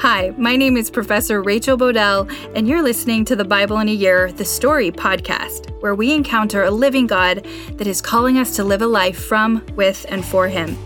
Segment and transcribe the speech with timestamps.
[0.00, 3.92] Hi, my name is Professor Rachel Bodell, and you're listening to the Bible in a
[3.92, 8.64] Year, the Story podcast, where we encounter a living God that is calling us to
[8.64, 10.76] live a life from, with, and for Him.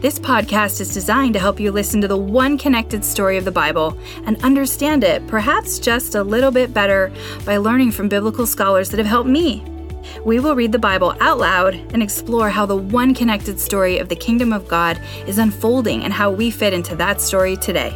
[0.00, 3.52] This podcast is designed to help you listen to the one connected story of the
[3.52, 7.12] Bible and understand it, perhaps just a little bit better,
[7.44, 9.62] by learning from biblical scholars that have helped me.
[10.24, 14.08] We will read the Bible out loud and explore how the one connected story of
[14.08, 17.90] the kingdom of God is unfolding and how we fit into that story today.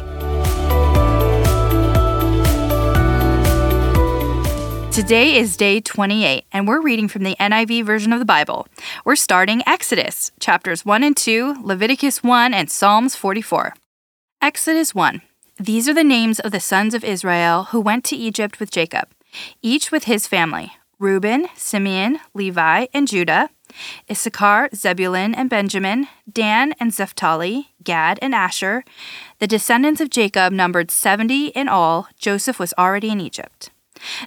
[4.91, 8.65] Today is day 28, and we're reading from the NIV version of the Bible.
[9.03, 13.75] We're starting Exodus, chapters 1 and 2, Leviticus 1, and Psalms 44.
[14.41, 15.21] Exodus 1.
[15.59, 19.09] These are the names of the sons of Israel who went to Egypt with Jacob,
[19.61, 23.49] each with his family Reuben, Simeon, Levi, and Judah,
[24.09, 28.83] Issachar, Zebulun, and Benjamin, Dan and Naphtali, Gad and Asher.
[29.39, 32.07] The descendants of Jacob numbered 70 in all.
[32.17, 33.71] Joseph was already in Egypt.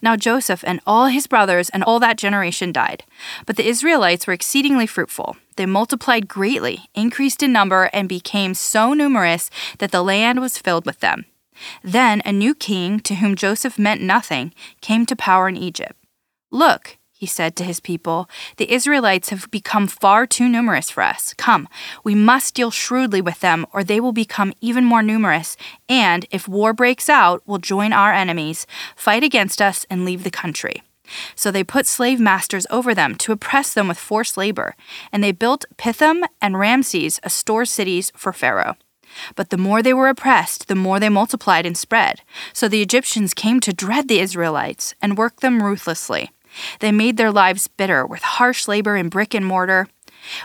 [0.02, 3.04] Now Joseph and all his brothers and all that generation died.
[3.46, 5.36] But the Israelites were exceedingly fruitful.
[5.56, 10.86] They multiplied greatly, increased in number, and became so numerous that the land was filled
[10.86, 11.26] with them.
[11.82, 15.97] Then a new king, to whom Joseph meant nothing, came to power in Egypt.
[16.50, 21.34] Look, he said to his people, The Israelites have become far too numerous for us.
[21.34, 21.68] Come,
[22.04, 25.56] we must deal shrewdly with them, or they will become even more numerous,
[25.88, 30.30] and, if war breaks out, will join our enemies, fight against us, and leave the
[30.30, 30.82] country.
[31.34, 34.76] So they put slave masters over them to oppress them with forced labor,
[35.10, 38.76] and they built Pithom and Ramses as store cities for Pharaoh.
[39.34, 42.20] But the more they were oppressed, the more they multiplied and spread.
[42.52, 46.30] So the Egyptians came to dread the Israelites and worked them ruthlessly.
[46.80, 49.88] They made their lives bitter with harsh labor in brick and mortar.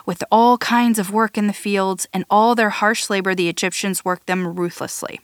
[0.06, 4.06] With all kinds of work in the fields and all their harsh labor, the Egyptians
[4.06, 5.20] worked them ruthlessly.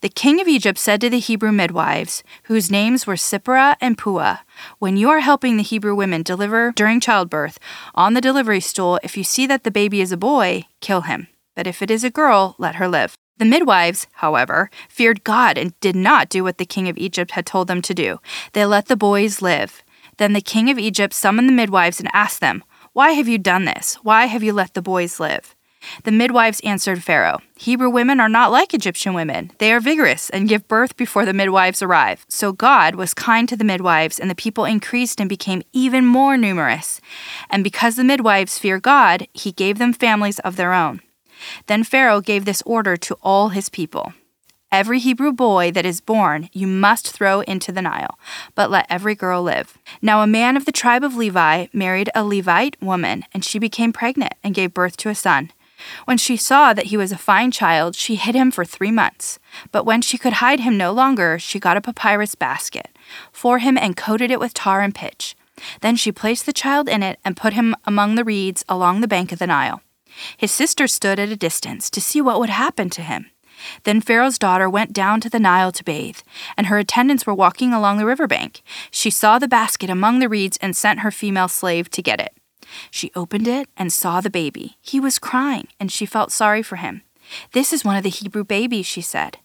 [0.00, 4.38] The king of Egypt said to the Hebrew midwives, whose names were Shiphrah and Puah,
[4.78, 7.58] When you are helping the Hebrew women deliver during childbirth,
[7.94, 11.26] on the delivery stool, if you see that the baby is a boy, kill him.
[11.56, 13.14] But if it is a girl, let her live.
[13.38, 17.46] The midwives, however, feared God and did not do what the king of Egypt had
[17.46, 18.20] told them to do.
[18.52, 19.82] They let the boys live.
[20.18, 22.62] Then the king of Egypt summoned the midwives and asked them,
[22.92, 23.94] Why have you done this?
[24.02, 25.54] Why have you let the boys live?
[26.04, 29.52] The midwives answered Pharaoh, Hebrew women are not like Egyptian women.
[29.58, 32.26] They are vigorous and give birth before the midwives arrive.
[32.28, 36.36] So God was kind to the midwives, and the people increased and became even more
[36.36, 37.00] numerous.
[37.48, 41.00] And because the midwives fear God, he gave them families of their own.
[41.66, 44.12] Then Pharaoh gave this order to all his people
[44.70, 48.18] Every Hebrew boy that is born you must throw into the Nile,
[48.54, 49.78] but let every girl live.
[50.02, 53.94] Now a man of the tribe of Levi married a Levite woman, and she became
[53.94, 55.52] pregnant and gave birth to a son.
[56.04, 59.38] When she saw that he was a fine child, she hid him for three months.
[59.72, 62.88] But when she could hide him no longer, she got a papyrus basket
[63.32, 65.34] for him and coated it with tar and pitch.
[65.80, 69.08] Then she placed the child in it and put him among the reeds along the
[69.08, 69.80] bank of the Nile.
[70.36, 73.30] His sister stood at a distance to see what would happen to him.
[73.84, 76.18] Then Pharaoh's daughter went down to the Nile to bathe,
[76.56, 78.62] and her attendants were walking along the river bank.
[78.90, 82.34] She saw the basket among the reeds and sent her female slave to get it.
[82.90, 84.76] She opened it and saw the baby.
[84.80, 87.02] He was crying, and she felt sorry for him.
[87.52, 89.38] This is one of the Hebrew babies, she said.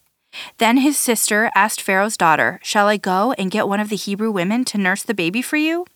[0.58, 4.30] Then his sister asked Pharaoh's daughter, Shall I go and get one of the Hebrew
[4.30, 5.86] women to nurse the baby for you?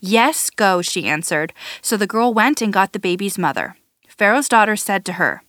[0.00, 1.52] Yes, go, she answered.
[1.80, 3.76] So the girl went and got the baby's mother.
[4.06, 5.42] Pharaoh's daughter said to her,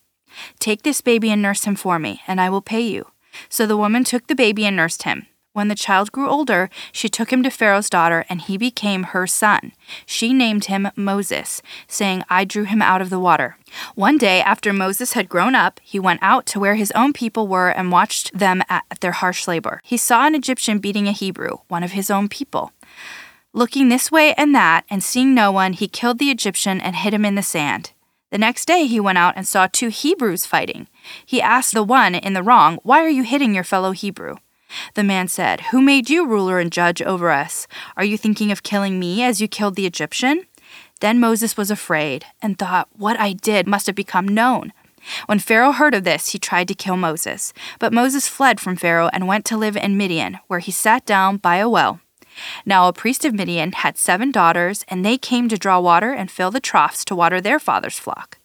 [0.59, 3.11] Take this baby and nurse him for me, and I will pay you.
[3.49, 5.27] So the woman took the baby and nursed him.
[5.57, 9.25] When the child grew older, she took him to Pharaoh's daughter, and he became her
[9.25, 9.71] son.
[10.05, 13.57] She named him Moses, saying, I drew him out of the water.
[13.95, 17.47] One day, after Moses had grown up, he went out to where his own people
[17.47, 19.81] were and watched them at their harsh labor.
[19.83, 22.71] He saw an Egyptian beating a Hebrew, one of his own people.
[23.51, 27.15] Looking this way and that, and seeing no one, he killed the Egyptian and hid
[27.15, 27.93] him in the sand.
[28.29, 30.87] The next day he went out and saw two Hebrews fighting.
[31.25, 34.35] He asked the one in the wrong, Why are you hitting your fellow Hebrew?
[34.95, 37.67] The man said, Who made you ruler and judge over us?
[37.95, 40.43] Are you thinking of killing me as you killed the Egyptian?
[40.99, 44.73] Then Moses was afraid and thought, What I did must have become known.
[45.27, 47.53] When Pharaoh heard of this, he tried to kill Moses.
[47.79, 51.37] But Moses fled from Pharaoh and went to live in Midian, where he sat down
[51.37, 52.01] by a well.
[52.65, 56.29] Now a priest of Midian had seven daughters, and they came to draw water and
[56.31, 58.39] fill the troughs to water their father's flock.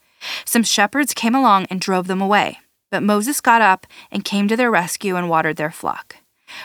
[0.45, 2.61] Some shepherds came along and drove them away,
[2.91, 6.17] but Moses got up and came to their rescue and watered their flock.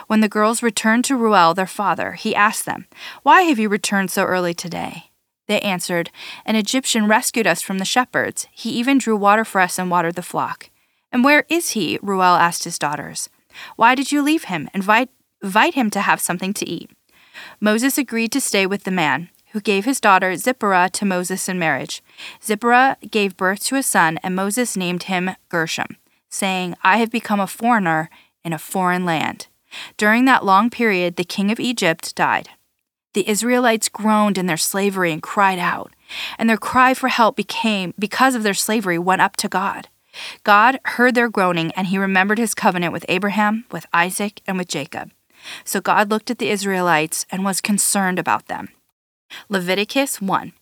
[0.08, 2.88] When the girls returned to Reuel, their father, he asked them,
[3.24, 5.12] Why have you returned so early today?
[5.48, 6.12] They answered,
[6.46, 8.48] An Egyptian rescued us from the shepherds.
[8.52, 10.70] He even drew water for us and watered the flock.
[11.12, 12.00] And where is he?
[12.02, 13.30] Reuel asked his daughters.
[13.76, 14.70] Why did you leave him?
[14.74, 15.10] Invite,
[15.42, 16.92] invite him to have something to eat.
[17.60, 21.58] Moses agreed to stay with the man, who gave his daughter Zipporah to Moses in
[21.58, 22.04] marriage.
[22.44, 25.98] Zipporah gave birth to a son, and Moses named him Gershom,
[26.30, 28.10] saying, I have become a foreigner
[28.44, 29.48] in a foreign land.
[29.98, 32.50] During that long period, the king of Egypt died.
[33.14, 35.94] The Israelites groaned in their slavery and cried out,
[36.38, 39.88] and their cry for help became, because of their slavery, went up to God.
[40.44, 44.68] God heard their groaning, and he remembered his covenant with Abraham, with Isaac, and with
[44.68, 45.12] Jacob.
[45.64, 48.70] So God looked at the Israelites and was concerned about them.
[49.50, 50.54] Leviticus 1.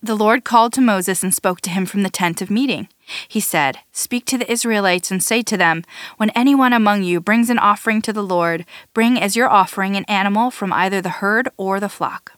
[0.00, 2.88] The Lord called to Moses and spoke to him from the tent of meeting.
[3.26, 5.82] He said, Speak to the Israelites and say to them,
[6.18, 8.64] When anyone among you brings an offering to the Lord,
[8.94, 12.34] bring as your offering an animal from either the herd or the flock.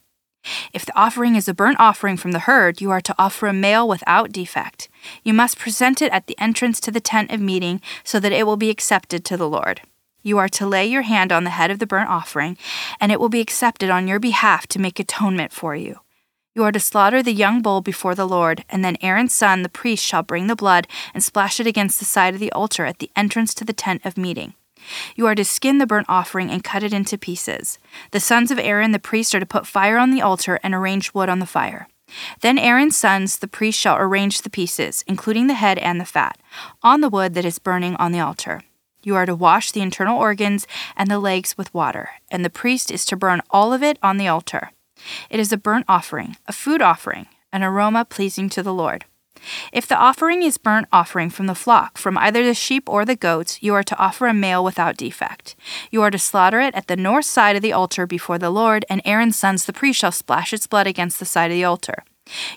[0.72, 3.52] If the offering is a burnt offering from the herd, you are to offer a
[3.52, 4.88] male without defect.
[5.22, 8.46] You must present it at the entrance to the tent of meeting so that it
[8.46, 9.82] will be accepted to the Lord.
[10.22, 12.58] You are to lay your hand on the head of the burnt offering,
[13.00, 16.00] and it will be accepted on your behalf to make atonement for you.
[16.54, 19.68] You are to slaughter the young bull before the Lord, and then Aaron's son, the
[19.68, 22.98] priest, shall bring the blood and splash it against the side of the altar at
[22.98, 24.54] the entrance to the tent of meeting.
[25.14, 27.78] You are to skin the burnt offering and cut it into pieces.
[28.10, 31.14] The sons of Aaron, the priest, are to put fire on the altar and arrange
[31.14, 31.86] wood on the fire.
[32.40, 36.38] Then Aaron's sons, the priest, shall arrange the pieces, including the head and the fat,
[36.82, 38.62] on the wood that is burning on the altar.
[39.02, 40.66] You are to wash the internal organs
[40.96, 44.16] and the legs with water, and the priest is to burn all of it on
[44.16, 44.72] the altar.
[45.30, 49.04] It is a burnt offering, a food offering, an aroma pleasing to the Lord.
[49.72, 53.16] If the offering is burnt offering from the flock, from either the sheep or the
[53.16, 55.56] goats, you are to offer a male without defect.
[55.90, 58.84] You are to slaughter it at the north side of the altar before the Lord,
[58.90, 62.04] and Aaron's sons the priest shall splash its blood against the side of the altar.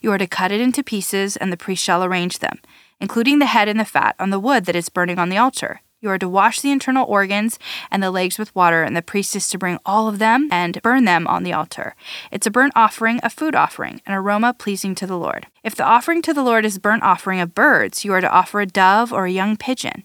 [0.01, 2.59] You are to cut it into pieces, and the priest shall arrange them,
[2.99, 5.81] including the head and the fat, on the wood that is burning on the altar.
[6.03, 7.57] You are to wash the internal organs
[7.89, 10.81] and the legs with water, and the priest is to bring all of them and
[10.81, 11.95] burn them on the altar.
[12.29, 15.47] It's a burnt offering, a food offering, an aroma pleasing to the Lord.
[15.63, 18.59] If the offering to the Lord is burnt offering of birds, you are to offer
[18.59, 20.03] a dove or a young pigeon.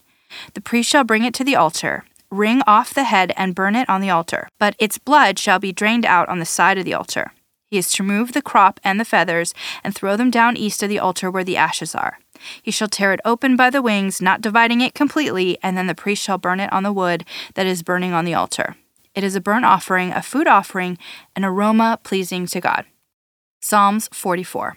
[0.55, 3.89] The priest shall bring it to the altar, wring off the head, and burn it
[3.89, 6.95] on the altar, but its blood shall be drained out on the side of the
[6.95, 7.33] altar.
[7.67, 9.53] He is to remove the crop and the feathers
[9.83, 12.19] and throw them down east of the altar where the ashes are.
[12.63, 15.95] He shall tear it open by the wings, not dividing it completely, and then the
[15.95, 17.25] priest shall burn it on the wood
[17.55, 18.77] that is burning on the altar.
[19.15, 20.99] It is a burnt offering, a food offering,
[21.35, 22.85] an aroma pleasing to God.
[23.61, 24.77] Psalms 44.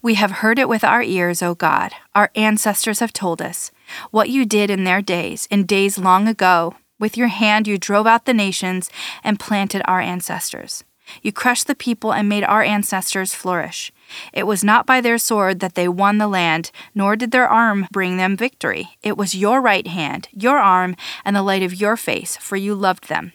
[0.00, 1.92] We have heard it with our ears, O God.
[2.14, 3.70] Our ancestors have told us
[4.10, 6.74] what you did in their days, in days long ago.
[6.98, 8.88] With your hand you drove out the nations
[9.22, 10.84] and planted our ancestors.
[11.22, 13.92] You crushed the people and made our ancestors flourish.
[14.32, 17.86] It was not by their sword that they won the land, nor did their arm
[17.92, 18.90] bring them victory.
[19.02, 22.74] It was your right hand, your arm, and the light of your face, for you
[22.74, 23.32] loved them.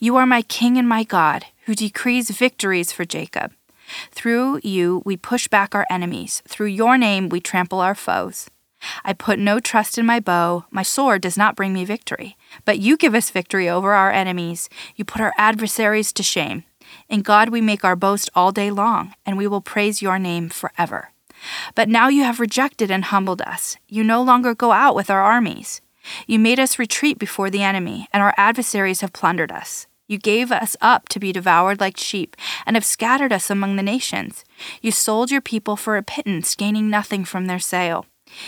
[0.00, 3.52] You are my King and my God, who decrees victories for Jacob.
[4.10, 6.42] Through you we push back our enemies.
[6.48, 8.48] Through your name we trample our foes.
[9.04, 10.66] I put no trust in my bow.
[10.70, 12.36] My sword does not bring me victory.
[12.64, 14.68] But you give us victory over our enemies.
[14.94, 16.64] You put our adversaries to shame.
[17.08, 20.48] In God we make our boast all day long, and we will praise your name
[20.48, 21.10] forever.
[21.74, 23.76] But now you have rejected and humbled us.
[23.88, 25.80] You no longer go out with our armies.
[26.26, 29.86] You made us retreat before the enemy, and our adversaries have plundered us.
[30.06, 33.82] You gave us up to be devoured like sheep, and have scattered us among the
[33.82, 34.44] nations.
[34.82, 38.06] You sold your people for a pittance, gaining nothing from their sale.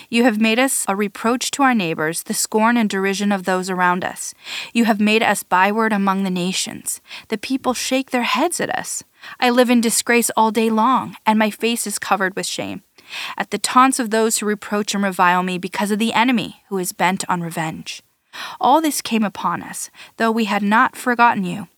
[0.08, 3.70] You have made us a reproach to our neighbors, the scorn and derision of those
[3.70, 4.34] around us.
[4.72, 7.00] You have made us byword among the nations.
[7.28, 9.04] The people shake their heads at us.
[9.40, 12.82] I live in disgrace all day long, and my face is covered with shame.
[13.36, 16.78] At the taunts of those who reproach and revile me because of the enemy who
[16.78, 18.02] is bent on revenge.
[18.60, 21.68] All this came upon us, though we had not forgotten you.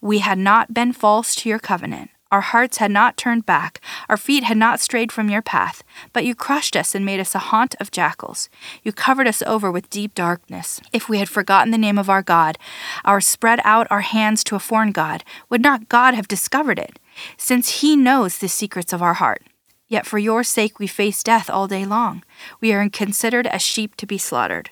[0.00, 2.10] We had not been false to your covenant.
[2.30, 5.82] Our hearts had not turned back, our feet had not strayed from your path,
[6.12, 8.50] but you crushed us and made us a haunt of jackals.
[8.82, 10.78] You covered us over with deep darkness.
[10.92, 12.58] If we had forgotten the name of our God,
[13.02, 16.98] our spread out our hands to a foreign God, would not God have discovered it,
[17.38, 19.42] since He knows the secrets of our heart?
[19.88, 22.22] Yet for your sake we face death all day long.
[22.60, 24.68] We are considered as sheep to be slaughtered.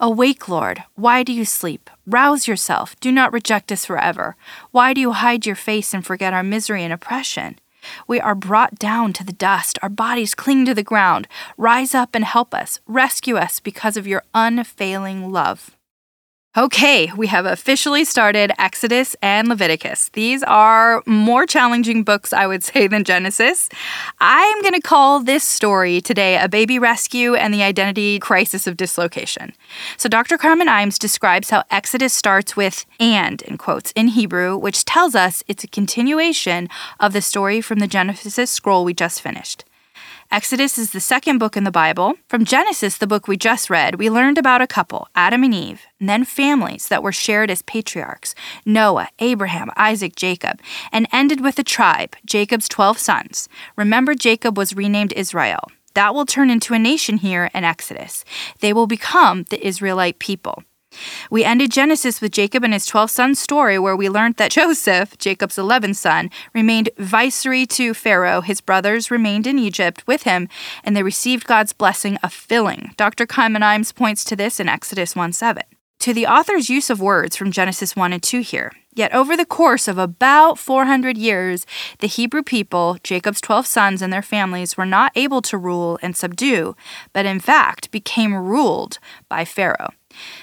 [0.00, 0.82] Awake, Lord.
[0.96, 1.88] Why do you sleep?
[2.06, 2.98] Rouse yourself.
[3.00, 4.36] Do not reject us forever.
[4.72, 7.58] Why do you hide your face and forget our misery and oppression?
[8.06, 9.78] We are brought down to the dust.
[9.82, 11.28] Our bodies cling to the ground.
[11.56, 12.80] Rise up and help us.
[12.86, 15.76] Rescue us because of your unfailing love.
[16.56, 20.10] Okay, we have officially started Exodus and Leviticus.
[20.10, 23.68] These are more challenging books, I would say, than Genesis.
[24.20, 28.76] I'm going to call this story today a baby rescue and the identity crisis of
[28.76, 29.52] dislocation.
[29.96, 30.38] So, Dr.
[30.38, 35.42] Carmen Imes describes how Exodus starts with and, in quotes, in Hebrew, which tells us
[35.48, 36.68] it's a continuation
[37.00, 39.64] of the story from the Genesis scroll we just finished.
[40.34, 42.14] Exodus is the second book in the Bible.
[42.26, 45.86] From Genesis, the book we just read, we learned about a couple, Adam and Eve,
[46.00, 48.34] and then families that were shared as patriarchs
[48.66, 50.60] Noah, Abraham, Isaac, Jacob,
[50.90, 53.48] and ended with a tribe, Jacob's 12 sons.
[53.76, 55.70] Remember, Jacob was renamed Israel.
[55.94, 58.24] That will turn into a nation here in Exodus.
[58.58, 60.64] They will become the Israelite people.
[61.30, 65.18] We ended Genesis with Jacob and his 12 sons story, where we learned that Joseph,
[65.18, 68.40] Jacob's 11th son, remained viceroy to Pharaoh.
[68.40, 70.48] His brothers remained in Egypt with him,
[70.82, 72.92] and they received God's blessing of filling.
[72.96, 73.26] Dr.
[73.26, 75.62] Imes points to this in Exodus 1 7.
[76.00, 78.72] To the author's use of words from Genesis 1 and 2 here.
[78.94, 81.66] Yet over the course of about 400 years,
[81.98, 86.16] the Hebrew people, Jacob's 12 sons and their families, were not able to rule and
[86.16, 86.76] subdue,
[87.12, 88.98] but in fact became ruled
[89.28, 89.90] by Pharaoh.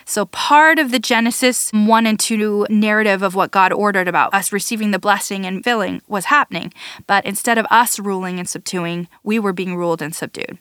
[0.05, 4.51] So, part of the Genesis 1 and 2 narrative of what God ordered about us
[4.51, 6.73] receiving the blessing and filling was happening.
[7.07, 10.57] But instead of us ruling and subduing, we were being ruled and subdued.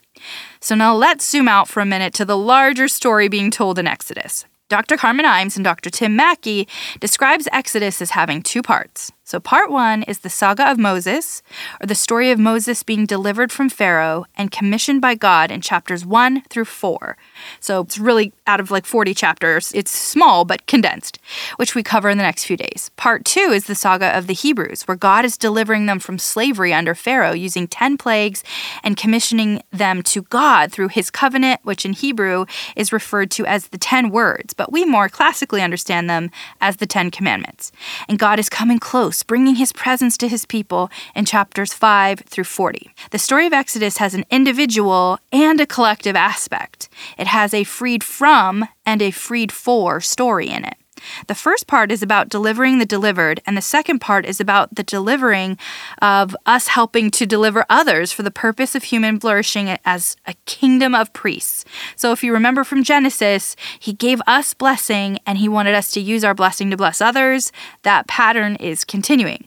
[0.60, 3.86] So, now let's zoom out for a minute to the larger story being told in
[3.86, 4.44] Exodus.
[4.70, 4.96] Dr.
[4.96, 5.90] Carmen Imes and Dr.
[5.90, 6.68] Tim Mackie
[7.00, 9.10] describes Exodus as having two parts.
[9.30, 11.40] So, part one is the saga of Moses,
[11.80, 16.04] or the story of Moses being delivered from Pharaoh and commissioned by God in chapters
[16.04, 17.16] one through four.
[17.60, 19.70] So, it's really out of like 40 chapters.
[19.72, 21.20] It's small but condensed,
[21.58, 22.90] which we cover in the next few days.
[22.96, 26.74] Part two is the saga of the Hebrews, where God is delivering them from slavery
[26.74, 28.42] under Pharaoh using 10 plagues
[28.82, 33.68] and commissioning them to God through his covenant, which in Hebrew is referred to as
[33.68, 37.70] the 10 words, but we more classically understand them as the 10 commandments.
[38.08, 42.44] And God is coming close bringing his presence to his people in chapters 5 through
[42.44, 42.90] 40.
[43.10, 46.88] The story of Exodus has an individual and a collective aspect.
[47.18, 50.79] It has a freed from and a freed for story in it.
[51.26, 54.82] The first part is about delivering the delivered, and the second part is about the
[54.82, 55.58] delivering
[56.00, 60.94] of us helping to deliver others for the purpose of human flourishing as a kingdom
[60.94, 61.64] of priests.
[61.96, 66.00] So, if you remember from Genesis, he gave us blessing and he wanted us to
[66.00, 67.52] use our blessing to bless others.
[67.82, 69.46] That pattern is continuing.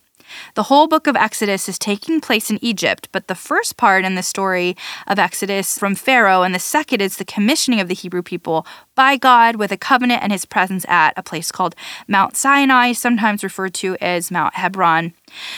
[0.56, 4.16] The whole book of Exodus is taking place in Egypt, but the first part in
[4.16, 4.76] the story
[5.08, 9.18] of Exodus from Pharaoh, and the second is the commissioning of the Hebrew people by
[9.18, 11.76] God with a covenant and his presence at a place called
[12.08, 15.14] Mount Sinai, sometimes referred to as Mount Hebron.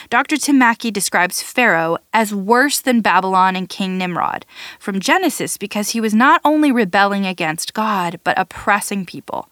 [0.09, 0.37] Dr.
[0.37, 4.45] Tim Mackie describes Pharaoh as worse than Babylon and King Nimrod
[4.79, 9.49] from Genesis because he was not only rebelling against God, but oppressing people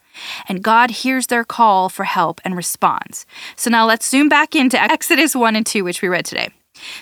[0.48, 3.26] and God hears their call for help and responds.
[3.56, 6.50] So now let's zoom back into Exodus 1 and 2, which we read today.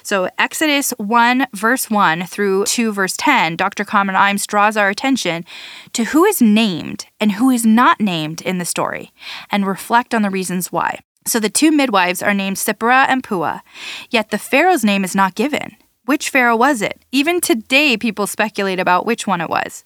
[0.04, 3.86] So, Exodus 1, verse 1 through 2, verse 10, Dr.
[3.86, 5.46] Carmen Imes draws our attention
[5.94, 9.12] to who is named and who is not named in the story
[9.50, 11.00] and reflect on the reasons why.
[11.26, 13.62] So, the two midwives are named Sipporah and Puah,
[14.10, 15.78] yet the Pharaoh's name is not given.
[16.06, 17.00] Which Pharaoh was it?
[17.12, 19.84] Even today, people speculate about which one it was.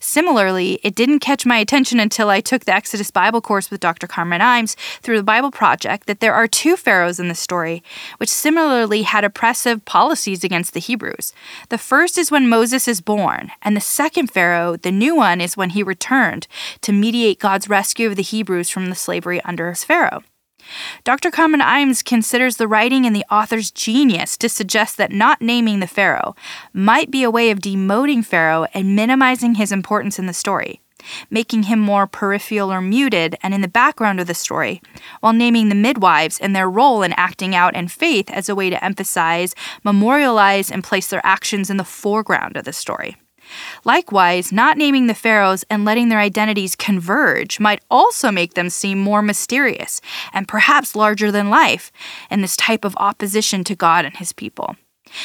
[0.00, 4.06] Similarly, it didn't catch my attention until I took the Exodus Bible course with Dr.
[4.06, 7.82] Carmen Imes through the Bible Project that there are two pharaohs in the story,
[8.18, 11.32] which similarly had oppressive policies against the Hebrews.
[11.68, 15.56] The first is when Moses is born, and the second pharaoh, the new one, is
[15.56, 16.46] when he returned
[16.82, 20.22] to mediate God's rescue of the Hebrews from the slavery under his Pharaoh.
[21.04, 21.30] Dr.
[21.30, 25.86] Carmen Imes considers the writing and the author's genius to suggest that not naming the
[25.86, 26.34] Pharaoh
[26.72, 30.80] might be a way of demoting Pharaoh and minimizing his importance in the story,
[31.30, 34.82] making him more peripheral or muted and in the background of the story,
[35.20, 38.70] while naming the midwives and their role in acting out in faith as a way
[38.70, 43.16] to emphasize, memorialize, and place their actions in the foreground of the story.
[43.84, 48.98] Likewise, not naming the pharaohs and letting their identities converge might also make them seem
[48.98, 50.00] more mysterious
[50.32, 51.90] and perhaps larger than life
[52.30, 54.76] in this type of opposition to God and his people.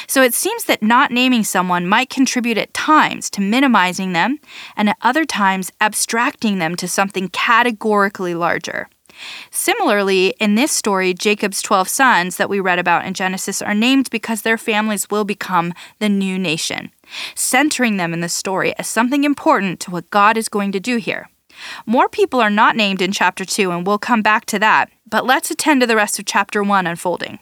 [0.07, 4.39] So it seems that not naming someone might contribute at times to minimizing them,
[4.75, 8.89] and at other times abstracting them to something categorically larger.
[9.51, 14.09] Similarly, in this story, Jacob's 12 sons that we read about in Genesis are named
[14.09, 16.91] because their families will become the new nation,
[17.35, 20.97] centering them in the story as something important to what God is going to do
[20.97, 21.29] here.
[21.85, 25.25] More people are not named in chapter 2, and we'll come back to that, but
[25.25, 27.39] let's attend to the rest of chapter 1 unfolding.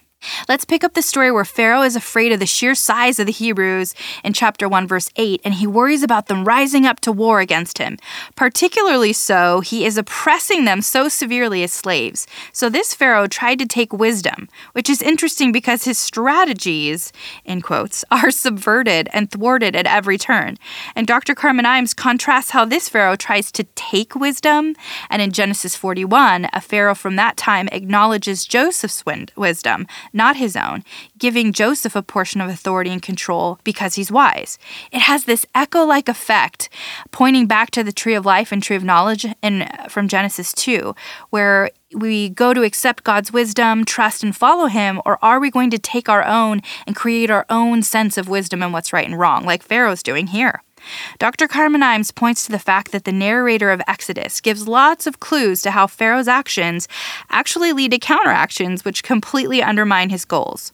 [0.47, 3.31] Let's pick up the story where Pharaoh is afraid of the sheer size of the
[3.31, 7.39] Hebrews in chapter 1, verse 8, and he worries about them rising up to war
[7.39, 7.97] against him.
[8.35, 12.27] Particularly so, he is oppressing them so severely as slaves.
[12.51, 17.11] So this Pharaoh tried to take wisdom, which is interesting because his strategies,
[17.45, 20.57] in quotes, are subverted and thwarted at every turn.
[20.95, 21.35] And Dr.
[21.35, 24.75] Carmen Imes contrasts how this Pharaoh tries to take wisdom,
[25.09, 29.03] and in Genesis 41, a Pharaoh from that time acknowledges Joseph's
[29.35, 30.83] wisdom not his own,
[31.17, 34.57] giving Joseph a portion of authority and control because he's wise.
[34.91, 36.69] It has this echo like effect,
[37.11, 40.53] pointing back to the tree of life and tree of knowledge in, uh, from Genesis
[40.53, 40.95] 2,
[41.31, 45.69] where we go to accept God's wisdom, trust, and follow Him, or are we going
[45.71, 49.19] to take our own and create our own sense of wisdom and what's right and
[49.19, 50.61] wrong, like Pharaoh's doing here?
[51.19, 51.47] Dr.
[51.47, 55.61] Carmen Imes points to the fact that the narrator of Exodus gives lots of clues
[55.61, 56.87] to how Pharaoh's actions
[57.29, 60.73] actually lead to counteractions which completely undermine his goals.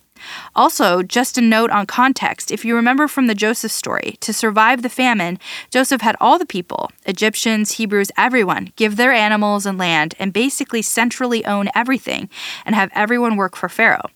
[0.56, 4.82] Also, just a note on context if you remember from the Joseph story, to survive
[4.82, 5.40] the famine,
[5.72, 10.82] Joseph had all the people Egyptians, Hebrews, everyone give their animals and land and basically
[10.82, 12.30] centrally own everything
[12.66, 14.10] and have everyone work for Pharaoh.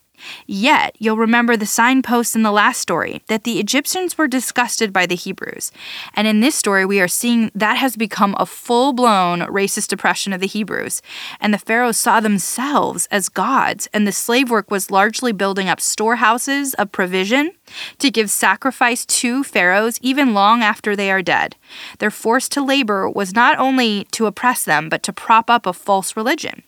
[0.46, 5.06] Yet, you'll remember the signposts in the last story that the Egyptians were disgusted by
[5.06, 5.72] the Hebrews.
[6.16, 10.34] And in this story, we are seeing that has become a full blown racist oppression
[10.34, 11.02] of the Hebrews.
[11.40, 15.82] And the pharaohs saw themselves as gods, and the slave work was largely building up
[15.82, 17.52] storehouses of provision
[18.00, 21.56] to give sacrifice to pharaohs even long after they are dead.
[22.00, 25.74] Their force to labor was not only to oppress them, but to prop up a
[25.74, 26.64] false religion.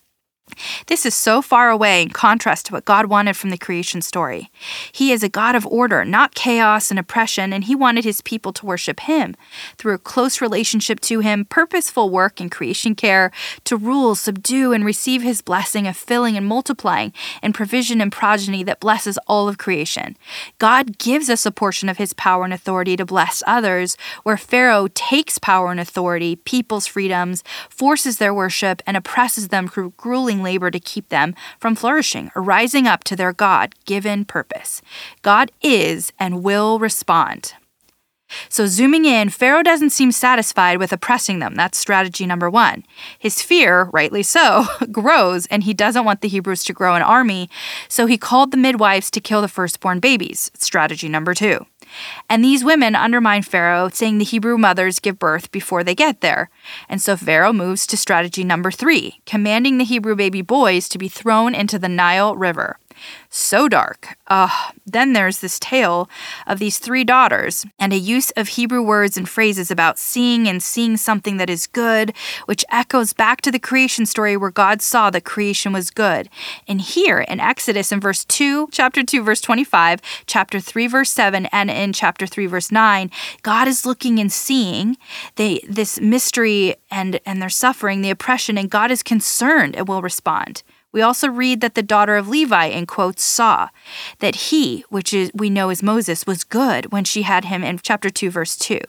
[0.87, 4.51] This is so far away in contrast to what God wanted from the creation story.
[4.91, 8.53] He is a God of order, not chaos and oppression, and He wanted His people
[8.53, 9.35] to worship Him
[9.77, 13.31] through a close relationship to Him, purposeful work and creation care,
[13.63, 17.11] to rule, subdue, and receive His blessing of filling and multiplying,
[17.41, 20.15] and provision and progeny that blesses all of creation.
[20.59, 24.87] God gives us a portion of His power and authority to bless others, where Pharaoh
[24.93, 30.71] takes power and authority, people's freedoms, forces their worship, and oppresses them through grueling labor
[30.71, 34.81] to keep them from flourishing or rising up to their God given purpose.
[35.21, 37.53] God is and will respond.
[38.49, 41.55] So, zooming in, Pharaoh doesn't seem satisfied with oppressing them.
[41.55, 42.83] That's strategy number one.
[43.17, 47.49] His fear, rightly so, grows, and he doesn't want the Hebrews to grow an army,
[47.87, 50.51] so he called the midwives to kill the firstborn babies.
[50.55, 51.65] Strategy number two.
[52.29, 56.49] And these women undermine Pharaoh, saying the Hebrew mothers give birth before they get there.
[56.89, 61.07] And so Pharaoh moves to strategy number three, commanding the Hebrew baby boys to be
[61.07, 62.77] thrown into the Nile River.
[63.29, 64.17] So dark.
[64.27, 64.49] Uh,
[64.85, 66.09] then there's this tale
[66.47, 70.61] of these three daughters and a use of Hebrew words and phrases about seeing and
[70.61, 72.13] seeing something that is good,
[72.45, 76.29] which echoes back to the creation story where God saw that creation was good.
[76.67, 81.47] And here in Exodus in verse 2, chapter 2, verse 25, chapter 3, verse 7,
[81.47, 84.97] and in chapter 3, verse 9, God is looking and seeing
[85.35, 90.01] they, this mystery and, and their suffering, the oppression, and God is concerned and will
[90.01, 90.63] respond.
[90.95, 93.67] We also read that the daughter of Levi, in quotes, saw
[94.19, 97.79] that he, which is, we know is Moses, was good when she had him in
[97.79, 98.79] chapter 2, verse 2.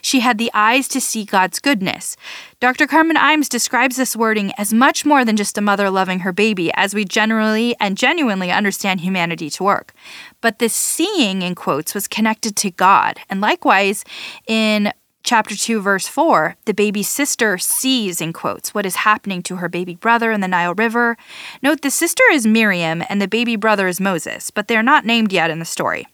[0.00, 2.16] She had the eyes to see God's goodness.
[2.60, 2.86] Dr.
[2.86, 6.70] Carmen Imes describes this wording as much more than just a mother loving her baby,
[6.74, 9.94] as we generally and genuinely understand humanity to work.
[10.40, 13.18] But this seeing, in quotes, was connected to God.
[13.28, 14.04] And likewise,
[14.46, 14.92] in
[15.28, 19.68] chapter 2, verse 4, the baby's sister sees, in quotes, what is happening to her
[19.68, 21.18] baby brother in the Nile River.
[21.62, 25.04] Note the sister is Miriam and the baby brother is Moses, but they are not
[25.04, 26.06] named yet in the story.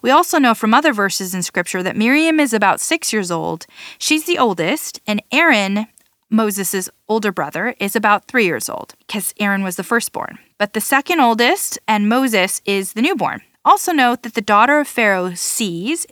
[0.00, 3.66] We also know from other verses in Scripture that Miriam is about six years old.
[3.98, 5.88] She's the oldest, and Aaron,
[6.30, 10.38] Moses' older brother, is about three years old, because Aaron was the firstborn.
[10.58, 13.42] But the second oldest, and Moses, is the newborn.
[13.64, 16.06] Also, note that the daughter of Pharaoh sees,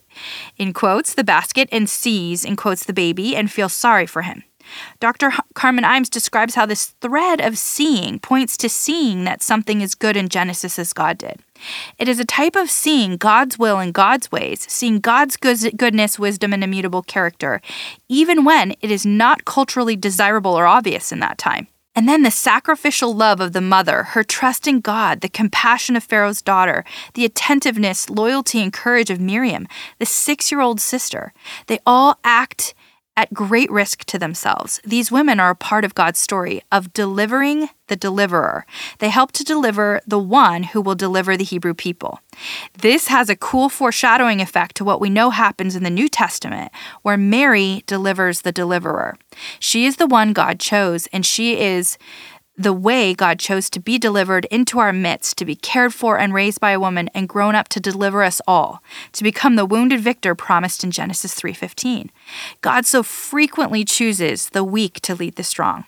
[0.56, 4.44] in quotes, the basket and sees, in quotes, the baby and feels sorry for him.
[5.00, 5.32] Dr.
[5.54, 10.16] Carmen Imes describes how this thread of seeing points to seeing that something is good
[10.16, 11.40] in Genesis as God did.
[11.98, 16.52] It is a type of seeing God's will and God's ways, seeing God's goodness, wisdom,
[16.52, 17.60] and immutable character,
[18.08, 21.66] even when it is not culturally desirable or obvious in that time.
[21.94, 26.04] And then the sacrificial love of the mother, her trust in God, the compassion of
[26.04, 29.66] Pharaoh's daughter, the attentiveness, loyalty, and courage of Miriam,
[29.98, 31.32] the six year old sister.
[31.66, 32.74] They all act
[33.20, 34.80] at great risk to themselves.
[34.82, 38.64] These women are a part of God's story of delivering the deliverer.
[38.98, 42.20] They help to deliver the one who will deliver the Hebrew people.
[42.78, 46.72] This has a cool foreshadowing effect to what we know happens in the New Testament,
[47.02, 49.18] where Mary delivers the deliverer.
[49.58, 51.98] She is the one God chose, and she is
[52.56, 56.34] the way God chose to be delivered into our midst, to be cared for and
[56.34, 58.82] raised by a woman and grown up to deliver us all,
[59.12, 62.10] to become the wounded victor promised in Genesis 3:15.
[62.60, 65.84] God so frequently chooses the weak to lead the strong.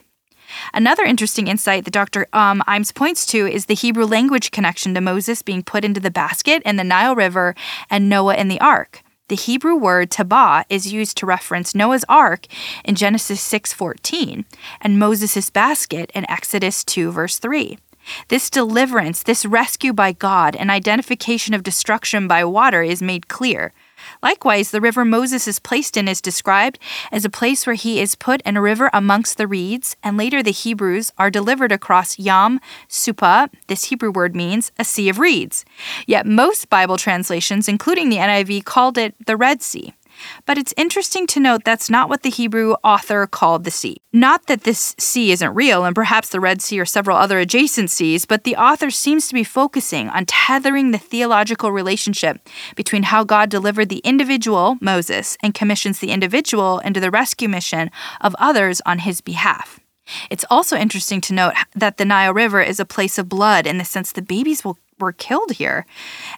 [0.75, 2.27] Another interesting insight that Dr.
[2.33, 6.11] Um, Imes points to is the Hebrew language connection to Moses being put into the
[6.11, 7.55] basket in the Nile River
[7.90, 9.01] and Noah in the ark.
[9.28, 12.46] The Hebrew word tabah is used to reference Noah's ark
[12.85, 14.44] in Genesis 6:14
[14.80, 17.78] and Moses' basket in Exodus 2 verse 3.
[18.28, 23.72] This deliverance, this rescue by God, and identification of destruction by water is made clear.
[24.22, 26.78] Likewise, the river Moses is placed in is described
[27.11, 30.42] as a place where he is put in a river amongst the reeds, and later
[30.42, 33.48] the Hebrews are delivered across Yam Supah.
[33.66, 35.64] This Hebrew word means a sea of reeds.
[36.06, 39.94] Yet most Bible translations, including the NIV, called it the Red Sea.
[40.46, 43.98] But it's interesting to note that's not what the Hebrew author called the sea.
[44.12, 47.90] Not that this sea isn't real, and perhaps the Red Sea or several other adjacent
[47.90, 53.24] seas, but the author seems to be focusing on tethering the theological relationship between how
[53.24, 58.80] God delivered the individual, Moses, and commissions the individual into the rescue mission of others
[58.85, 59.80] on his behalf.
[60.30, 63.78] It's also interesting to note that the Nile River is a place of blood in
[63.78, 65.84] the sense the babies will were killed here.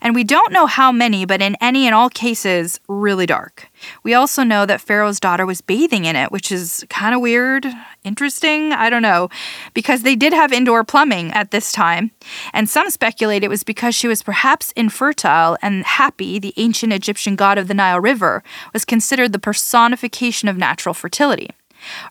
[0.01, 3.69] And we don't know how many, but in any and all cases, really dark.
[4.03, 7.67] We also know that Pharaoh's daughter was bathing in it, which is kind of weird,
[8.03, 9.29] interesting, I don't know,
[9.75, 12.11] because they did have indoor plumbing at this time.
[12.53, 17.37] And some speculate it was because she was perhaps infertile and Hapi, the ancient Egyptian
[17.37, 21.51] god of the Nile River, was considered the personification of natural fertility.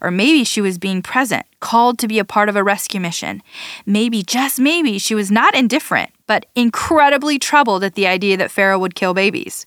[0.02, 3.42] Or maybe she was being present, called to be a part of a rescue mission.
[3.86, 8.80] Maybe, just maybe, she was not indifferent, but incredibly troubled at the idea that Pharaoh
[8.80, 9.66] would kill babies.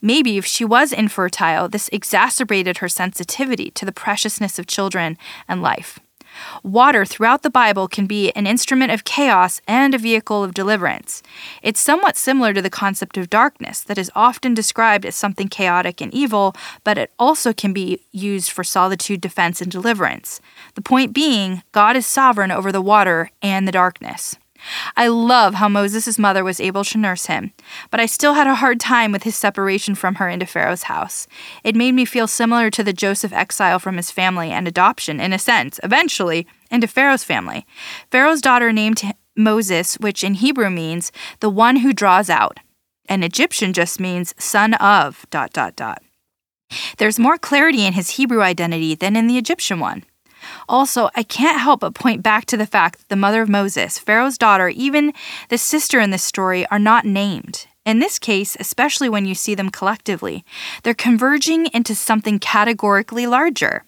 [0.00, 5.62] Maybe if she was infertile, this exacerbated her sensitivity to the preciousness of children and
[5.62, 5.98] life.
[6.62, 11.22] Water throughout the Bible can be an instrument of chaos and a vehicle of deliverance.
[11.62, 16.00] It's somewhat similar to the concept of darkness, that is often described as something chaotic
[16.00, 20.40] and evil, but it also can be used for solitude, defense, and deliverance.
[20.74, 24.36] The point being, God is sovereign over the water and the darkness.
[24.96, 27.52] I love how Moses' mother was able to nurse him,
[27.90, 31.26] but I still had a hard time with his separation from her into Pharaoh's house.
[31.64, 35.32] It made me feel similar to the Joseph exile from his family and adoption, in
[35.32, 37.66] a sense, eventually, into Pharaoh's family.
[38.10, 39.02] Pharaoh's daughter named
[39.36, 42.58] Moses, which in Hebrew means the one who draws out.
[43.08, 46.02] An Egyptian just means son of dot dot dot.
[46.98, 50.04] There's more clarity in his Hebrew identity than in the Egyptian one.
[50.68, 53.98] Also, I can't help but point back to the fact that the mother of Moses,
[53.98, 55.12] Pharaoh's daughter, even
[55.48, 57.66] the sister in this story are not named.
[57.84, 60.44] In this case, especially when you see them collectively,
[60.82, 63.84] they're converging into something categorically larger.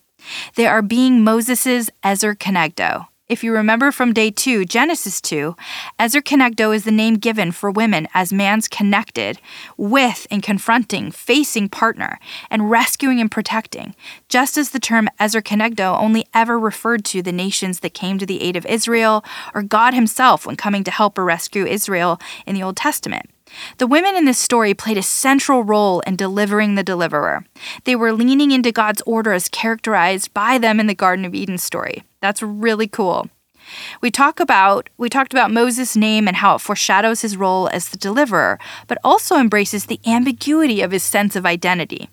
[0.54, 5.54] They are being Moses's Ezer Kenegdo, if you remember from day two, Genesis 2,
[6.00, 9.40] Ezer Kenegdo is the name given for women as man's connected
[9.76, 12.18] with and confronting, facing partner,
[12.50, 13.94] and rescuing and protecting,
[14.28, 18.26] just as the term Ezer Kenegdo only ever referred to the nations that came to
[18.26, 22.56] the aid of Israel or God Himself when coming to help or rescue Israel in
[22.56, 23.30] the Old Testament.
[23.78, 27.44] The women in this story played a central role in delivering the deliverer.
[27.84, 31.58] They were leaning into God's order as characterized by them in the Garden of Eden
[31.58, 32.04] story.
[32.20, 33.28] That's really cool.
[34.00, 37.88] We talk about we talked about Moses' name and how it foreshadows his role as
[37.88, 42.08] the deliverer, but also embraces the ambiguity of his sense of identity.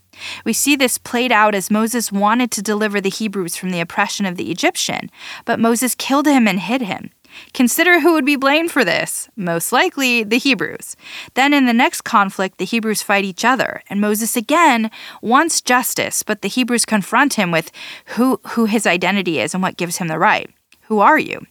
[0.45, 4.25] We see this played out as Moses wanted to deliver the Hebrews from the oppression
[4.25, 5.11] of the Egyptian,
[5.45, 7.11] but Moses killed him and hid him.
[7.53, 9.29] Consider who would be blamed for this.
[9.35, 10.95] Most likely, the Hebrews.
[11.33, 16.23] Then, in the next conflict, the Hebrews fight each other, and Moses again wants justice,
[16.23, 17.71] but the Hebrews confront him with
[18.15, 20.49] who, who his identity is and what gives him the right.
[20.83, 21.45] Who are you?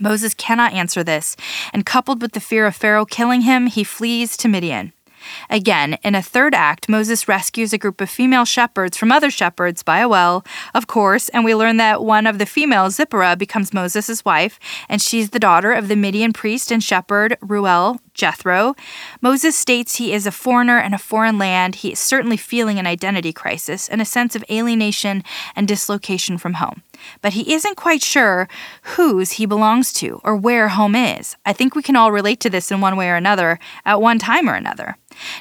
[0.00, 1.36] Moses cannot answer this,
[1.72, 4.92] and coupled with the fear of Pharaoh killing him, he flees to Midian.
[5.50, 9.82] Again, in a third act, Moses rescues a group of female shepherds from other shepherds
[9.82, 13.72] by a well, of course, and we learn that one of the females, Zipporah, becomes
[13.72, 14.58] Moses' wife,
[14.88, 18.74] and she's the daughter of the Midian priest and shepherd Reuel Jethro.
[19.20, 21.76] Moses states he is a foreigner in a foreign land.
[21.76, 25.24] He is certainly feeling an identity crisis and a sense of alienation
[25.56, 26.82] and dislocation from home.
[27.20, 28.48] But he isn't quite sure
[28.96, 31.36] whose he belongs to or where home is.
[31.44, 34.18] I think we can all relate to this in one way or another at one
[34.18, 34.96] time or another.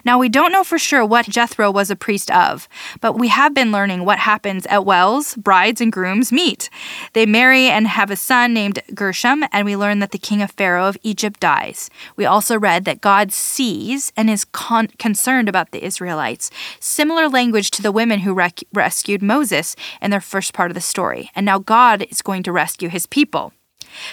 [0.06, 2.67] Now, we don't know for sure what Jethro was a priest of,
[3.00, 6.69] but we have been learning what happens at wells, brides and grooms meet.
[7.13, 10.52] They marry and have a son named Gershom, and we learn that the king of
[10.52, 11.89] Pharaoh of Egypt dies.
[12.15, 16.52] We also read that God sees and is con- concerned about the Israelites.
[16.80, 20.82] Similar language to the women who rec- rescued Moses in their first part of the
[20.82, 21.32] story.
[21.36, 23.52] And now God is going to rescue his people.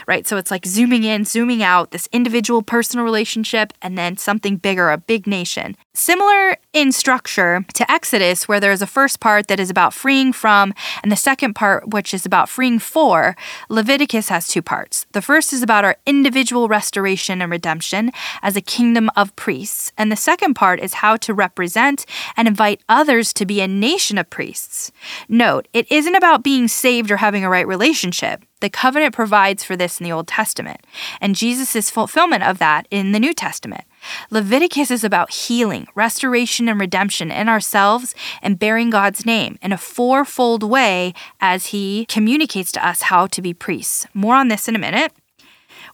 [0.06, 0.26] Right?
[0.26, 4.90] So it's like zooming in, zooming out, this individual personal relationship, and then something bigger,
[4.90, 5.76] a big nation.
[5.94, 10.72] Similar in structure to Exodus, where there's a first part that is about freeing from,
[11.02, 13.36] and the second part, which is about freeing for,
[13.68, 15.06] Leviticus has two parts.
[15.12, 18.12] The first is about our individual restoration and redemption
[18.42, 22.82] as a kingdom of priests, and the second part is how to represent and invite
[22.88, 24.92] others to be a nation of priests.
[25.28, 28.44] Note, it isn't about being saved or having a right relationship.
[28.60, 30.80] The covenant provides for this in the Old Testament,
[31.20, 33.84] and Jesus' fulfillment of that in the New Testament.
[34.30, 39.78] Leviticus is about healing, restoration, and redemption in ourselves and bearing God's name in a
[39.78, 44.06] fourfold way as He communicates to us how to be priests.
[44.12, 45.12] More on this in a minute.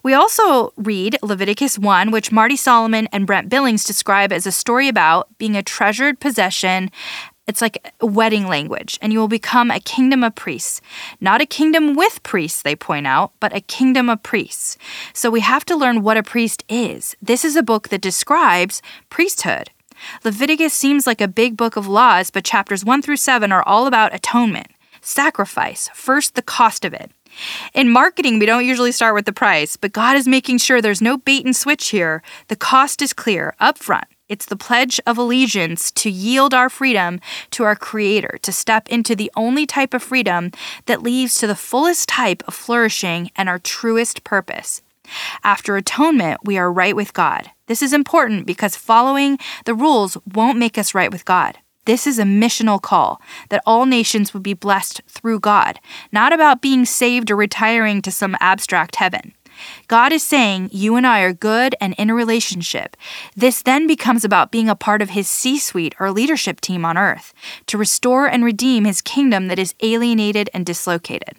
[0.03, 4.87] We also read Leviticus 1, which Marty Solomon and Brent Billings describe as a story
[4.87, 6.91] about being a treasured possession
[7.47, 10.81] it's like wedding language, and you will become a kingdom of priests.
[11.21, 14.77] Not a kingdom with priests, they point out, but a kingdom of priests.
[15.13, 17.15] So we have to learn what a priest is.
[17.21, 19.69] This is a book that describes priesthood.
[20.23, 23.85] Leviticus seems like a big book of laws, but chapters 1 through 7 are all
[23.85, 24.67] about atonement,
[25.01, 27.11] sacrifice, first the cost of it.
[27.73, 31.01] In marketing, we don't usually start with the price, but God is making sure there's
[31.01, 32.23] no bait and switch here.
[32.47, 34.07] The cost is clear up front.
[34.27, 37.19] It's the pledge of allegiance to yield our freedom
[37.51, 40.51] to our Creator, to step into the only type of freedom
[40.87, 44.81] that leads to the fullest type of flourishing and our truest purpose.
[45.43, 47.51] After atonement, we are right with God.
[47.67, 51.59] This is important because following the rules won't make us right with God.
[51.85, 55.79] This is a missional call that all nations would be blessed through God,
[56.11, 59.33] not about being saved or retiring to some abstract heaven.
[59.87, 62.95] God is saying, You and I are good and in a relationship.
[63.35, 66.97] This then becomes about being a part of His C suite or leadership team on
[66.97, 67.33] earth
[67.67, 71.35] to restore and redeem His kingdom that is alienated and dislocated.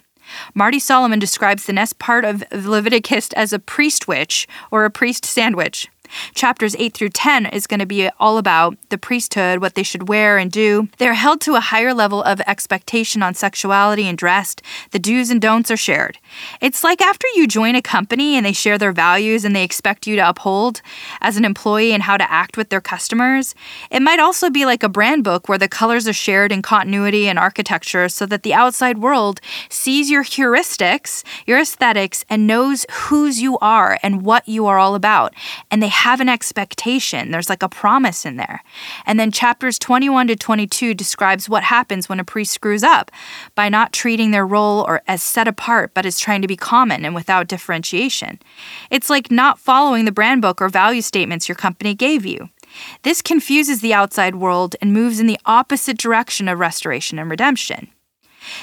[0.54, 5.24] Marty Solomon describes the next part of Leviticus as a priest witch or a priest
[5.24, 5.88] sandwich.
[6.34, 10.08] Chapters 8 through 10 is going to be all about the priesthood, what they should
[10.08, 10.88] wear and do.
[10.98, 14.56] They're held to a higher level of expectation on sexuality and dress.
[14.90, 16.18] The do's and don'ts are shared.
[16.60, 20.06] It's like after you join a company and they share their values and they expect
[20.06, 20.82] you to uphold
[21.20, 23.54] as an employee and how to act with their customers.
[23.90, 27.28] It might also be like a brand book where the colors are shared in continuity
[27.28, 33.40] and architecture so that the outside world sees your heuristics, your aesthetics, and knows whose
[33.40, 35.34] you are and what you are all about.
[35.70, 37.30] And they have an expectation.
[37.30, 38.62] There's like a promise in there.
[39.06, 43.10] And then chapters 21 to 22 describes what happens when a priest screws up
[43.54, 47.04] by not treating their role or as set apart, but as trying to be common
[47.04, 48.38] and without differentiation.
[48.90, 52.50] It's like not following the brand book or value statements your company gave you.
[53.02, 57.88] This confuses the outside world and moves in the opposite direction of restoration and redemption.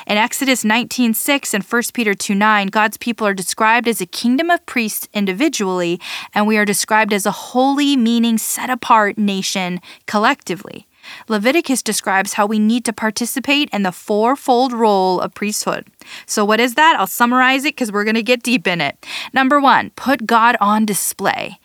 [0.07, 4.65] In Exodus 19:6 and 1 Peter 2:9, God's people are described as a kingdom of
[4.65, 5.99] priests individually,
[6.33, 10.87] and we are described as a holy, meaning set apart nation collectively.
[11.27, 15.87] Leviticus describes how we need to participate in the fourfold role of priesthood.
[16.25, 16.95] So, what is that?
[16.97, 19.05] I'll summarize it because we're going to get deep in it.
[19.33, 21.59] Number one, put God on display.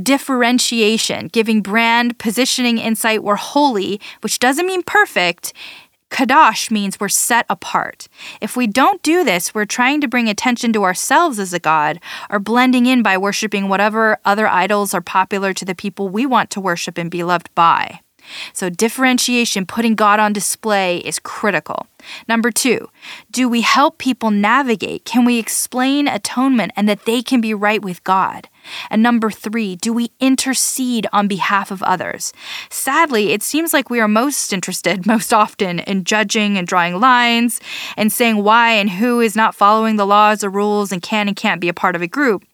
[0.00, 3.22] Differentiation, giving brand, positioning, insight.
[3.22, 5.52] We're holy, which doesn't mean perfect.
[6.14, 8.06] Kadosh means we're set apart.
[8.40, 11.98] If we don't do this, we're trying to bring attention to ourselves as a God
[12.30, 16.50] or blending in by worshiping whatever other idols are popular to the people we want
[16.50, 17.98] to worship and be loved by.
[18.52, 21.88] So, differentiation, putting God on display, is critical.
[22.28, 22.90] Number two,
[23.32, 25.04] do we help people navigate?
[25.04, 28.48] Can we explain atonement and that they can be right with God?
[28.90, 32.32] And number three, do we intercede on behalf of others?
[32.70, 37.60] Sadly, it seems like we are most interested, most often, in judging and drawing lines
[37.96, 41.36] and saying why and who is not following the laws or rules and can and
[41.36, 42.44] can't be a part of a group.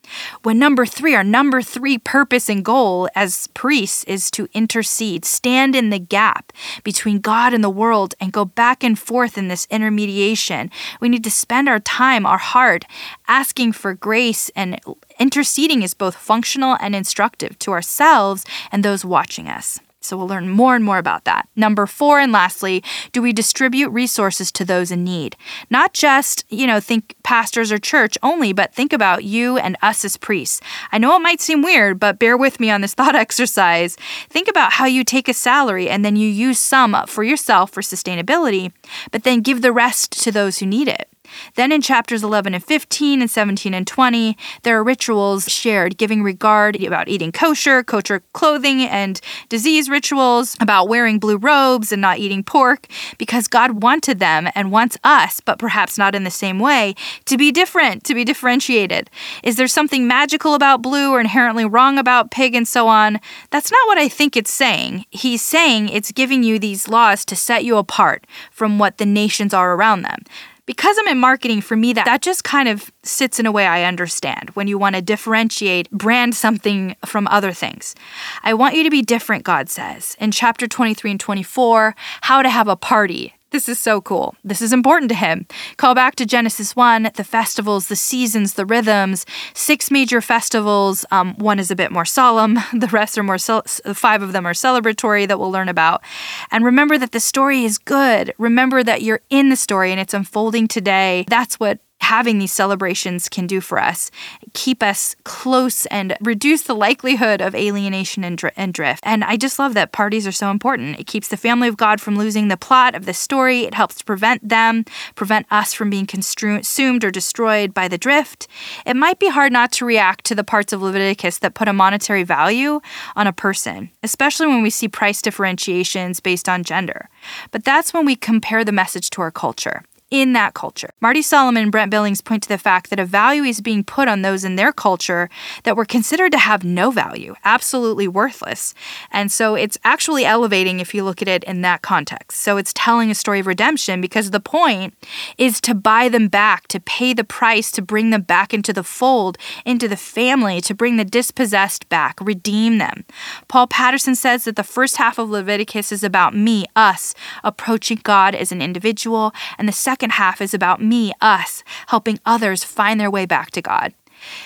[0.43, 5.75] When number three, our number three purpose and goal as priests is to intercede, stand
[5.75, 6.53] in the gap
[6.85, 10.71] between God and the world, and go back and forth in this intermediation.
[11.01, 12.85] We need to spend our time, our heart,
[13.29, 14.81] asking for grace and
[15.19, 19.81] interceding is both functional and instructive to ourselves and those watching us.
[20.03, 21.47] So we'll learn more and more about that.
[21.55, 22.83] Number four, and lastly,
[23.13, 25.37] do we distribute resources to those in need?
[25.69, 30.05] Not just, you know, think pastors or church only, but think about you and us
[30.05, 30.63] as priests.
[30.91, 33.97] I know it might seem weird, but bear with me on this thought exercise.
[34.31, 37.83] Think about how you take a salary and then you use some for yourself for
[37.83, 38.73] sustainability,
[39.11, 41.09] but then give the rest to those who need it.
[41.55, 46.23] Then in chapters 11 and 15 and 17 and 20, there are rituals shared giving
[46.23, 52.19] regard about eating kosher, kosher clothing, and disease rituals, about wearing blue robes and not
[52.19, 52.87] eating pork,
[53.19, 56.95] because God wanted them and wants us, but perhaps not in the same way,
[57.27, 59.11] to be different, to be differentiated.
[59.43, 63.21] Is there something magical about blue or inherently wrong about pig and so on?
[63.51, 65.05] That's not what I think it's saying.
[65.11, 69.55] He's saying it's giving you these laws to set you apart from what the nations
[69.55, 70.25] are around them
[70.71, 73.67] because I'm in marketing, for me, that, that just kind of sits in a way
[73.67, 77.97] I understand when you want to differentiate, brand something from other things.
[78.45, 80.17] I want you to be different, God says.
[80.21, 84.35] In chapter 23 and 24, how to have a party this is so cool.
[84.45, 85.47] This is important to him.
[85.77, 91.05] Call back to Genesis 1, the festivals, the seasons, the rhythms, six major festivals.
[91.11, 94.53] Um, one is a bit more solemn, the rest are more, five of them are
[94.53, 96.03] celebratory that we'll learn about.
[96.51, 98.35] And remember that the story is good.
[98.39, 101.25] Remember that you're in the story and it's unfolding today.
[101.29, 104.11] That's what having these celebrations can do for us
[104.53, 109.03] keep us close and reduce the likelihood of alienation and, dr- and drift.
[109.07, 110.99] And I just love that parties are so important.
[110.99, 113.97] It keeps the family of God from losing the plot of the story, it helps
[113.97, 114.85] to prevent them,
[115.15, 118.49] prevent us from being consumed or destroyed by the drift.
[118.87, 121.73] It might be hard not to react to the parts of Leviticus that put a
[121.73, 122.81] monetary value
[123.17, 127.09] on a person, especially when we see price differentiations based on gender.
[127.51, 130.91] But that's when we compare the message to our culture in that culture.
[131.01, 134.09] Marty Solomon and Brent Billings point to the fact that a value is being put
[134.09, 135.31] on those in their culture
[135.63, 138.75] that were considered to have no value, absolutely worthless.
[139.13, 142.41] And so it's actually elevating if you look at it in that context.
[142.41, 144.95] So it's telling a story of redemption because the point
[145.39, 148.83] is to buy them back, to pay the price, to bring them back into the
[148.83, 153.05] fold, into the family, to bring the dispossessed back, redeem them.
[153.47, 158.35] Paul Patterson says that the first half of Leviticus is about me, us, approaching God
[158.35, 162.99] as an individual, and the second second half is about me, us, helping others find
[162.99, 163.93] their way back to God.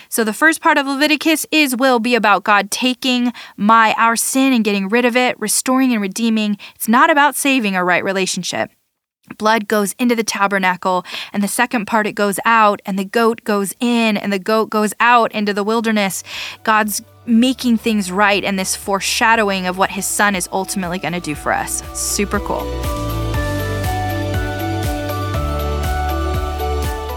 [0.08, 4.52] So the first part of Leviticus is will be about God taking my our sin
[4.52, 6.58] and getting rid of it, restoring and redeeming.
[6.74, 8.72] It's not about saving a right relationship.
[9.38, 13.44] Blood goes into the tabernacle, and the second part it goes out, and the goat
[13.44, 16.24] goes in, and the goat goes out into the wilderness.
[16.64, 21.20] God's making things right, and this foreshadowing of what his son is ultimately going to
[21.20, 21.80] do for us.
[21.96, 23.03] Super cool.